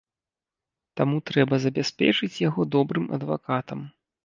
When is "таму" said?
1.01-1.19